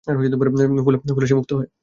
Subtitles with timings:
[0.05, 1.27] ফলে
[1.27, 1.67] সে মুক্ত হয়।